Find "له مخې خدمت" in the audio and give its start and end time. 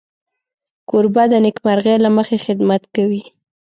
2.03-2.83